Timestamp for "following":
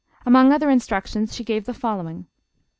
1.75-2.25